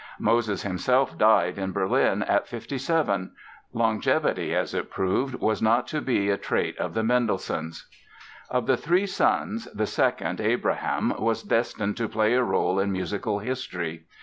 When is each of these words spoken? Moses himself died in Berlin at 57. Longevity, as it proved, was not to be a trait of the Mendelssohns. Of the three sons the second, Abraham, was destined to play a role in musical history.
Moses 0.17 0.63
himself 0.63 1.15
died 1.15 1.59
in 1.59 1.73
Berlin 1.73 2.23
at 2.23 2.47
57. 2.47 3.33
Longevity, 3.71 4.55
as 4.55 4.73
it 4.73 4.89
proved, 4.89 5.35
was 5.35 5.61
not 5.61 5.85
to 5.89 6.01
be 6.01 6.31
a 6.31 6.37
trait 6.39 6.75
of 6.79 6.95
the 6.95 7.03
Mendelssohns. 7.03 7.85
Of 8.49 8.65
the 8.65 8.77
three 8.77 9.05
sons 9.05 9.65
the 9.71 9.85
second, 9.85 10.41
Abraham, 10.41 11.13
was 11.19 11.43
destined 11.43 11.97
to 11.97 12.09
play 12.09 12.33
a 12.33 12.41
role 12.41 12.79
in 12.79 12.91
musical 12.91 13.37
history. 13.37 14.07